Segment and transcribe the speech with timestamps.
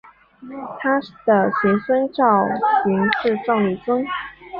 [0.79, 2.57] 他的玄孙赵昀
[3.21, 4.03] 是宋理宗。